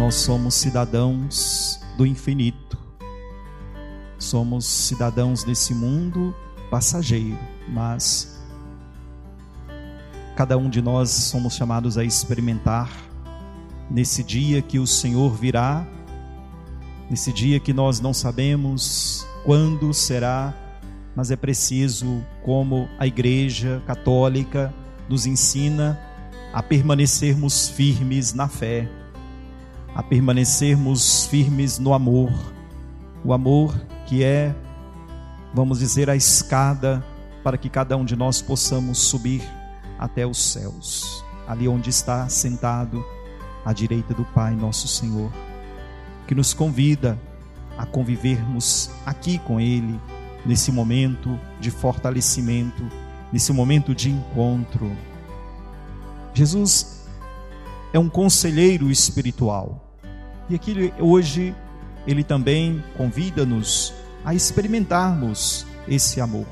[0.00, 2.78] Nós somos cidadãos do infinito.
[4.18, 6.34] Somos cidadãos desse mundo
[6.70, 7.38] passageiro,
[7.68, 8.42] mas
[10.34, 12.90] cada um de nós somos chamados a experimentar
[13.90, 15.86] nesse dia que o Senhor virá,
[17.10, 20.54] nesse dia que nós não sabemos quando será,
[21.14, 24.72] mas é preciso, como a Igreja Católica
[25.10, 26.00] nos ensina,
[26.54, 28.88] a permanecermos firmes na fé,
[29.94, 32.32] a permanecermos firmes no amor,
[33.24, 33.74] o amor
[34.06, 34.54] que é,
[35.54, 37.04] vamos dizer, a escada
[37.42, 39.42] para que cada um de nós possamos subir
[39.98, 43.04] até os céus, ali onde está sentado
[43.64, 45.30] à direita do Pai, nosso Senhor,
[46.26, 47.18] que nos convida
[47.76, 49.98] a convivermos aqui com Ele,
[50.44, 52.82] nesse momento de fortalecimento,
[53.32, 54.90] nesse momento de encontro.
[56.32, 56.99] Jesus
[57.92, 59.94] é um conselheiro espiritual.
[60.48, 61.54] E aqui hoje
[62.06, 63.92] ele também convida-nos
[64.24, 66.46] a experimentarmos esse amor.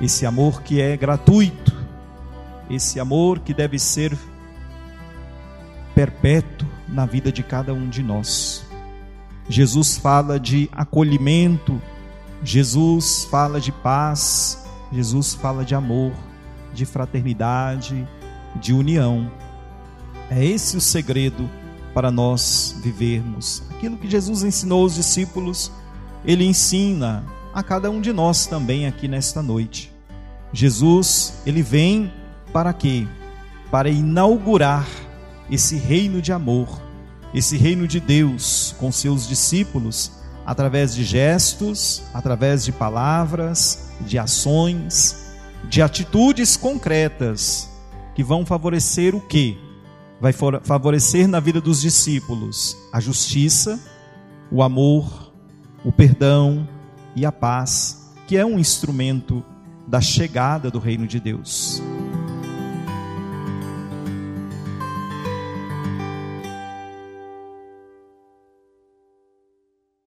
[0.00, 1.74] Esse amor que é gratuito,
[2.68, 4.16] esse amor que deve ser
[5.94, 8.64] perpétuo na vida de cada um de nós.
[9.48, 11.80] Jesus fala de acolhimento,
[12.42, 16.12] Jesus fala de paz, Jesus fala de amor,
[16.72, 18.06] de fraternidade,
[18.56, 19.30] de união.
[20.30, 21.48] É esse o segredo
[21.92, 23.62] para nós vivermos.
[23.70, 25.70] Aquilo que Jesus ensinou aos discípulos,
[26.24, 29.92] ele ensina a cada um de nós também aqui nesta noite.
[30.52, 32.12] Jesus, ele vem
[32.52, 33.06] para quê?
[33.70, 34.86] Para inaugurar
[35.50, 36.68] esse reino de amor,
[37.32, 40.12] esse reino de Deus com seus discípulos,
[40.46, 45.32] através de gestos, através de palavras, de ações,
[45.68, 47.68] de atitudes concretas
[48.14, 49.56] que vão favorecer o quê?
[50.24, 53.78] Vai favorecer na vida dos discípulos a justiça,
[54.50, 55.34] o amor,
[55.84, 56.66] o perdão
[57.14, 59.44] e a paz, que é um instrumento
[59.86, 61.82] da chegada do reino de Deus.